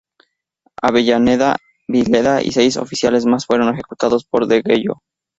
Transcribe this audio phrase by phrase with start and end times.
[0.81, 1.57] Avellaneda,
[1.87, 5.03] Vilela y seis oficiales más fueron ejecutados por degüello.